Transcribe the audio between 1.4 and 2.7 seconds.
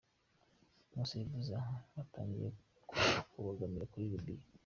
aha, atangiye